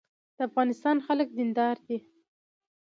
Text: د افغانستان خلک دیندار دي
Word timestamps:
د 0.35 0.39
افغانستان 0.49 0.97
خلک 1.07 1.27
دیندار 1.37 1.75
دي 1.87 1.97